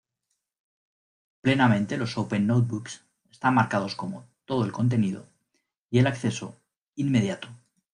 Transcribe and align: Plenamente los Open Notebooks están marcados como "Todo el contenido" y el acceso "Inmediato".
Plenamente 1.41 1.95
los 1.95 2.17
Open 2.17 2.47
Notebooks 2.47 3.05
están 3.29 3.53
marcados 3.53 3.93
como 3.93 4.25
"Todo 4.45 4.65
el 4.65 4.71
contenido" 4.71 5.27
y 5.91 5.99
el 5.99 6.07
acceso 6.07 6.59
"Inmediato". 6.95 7.49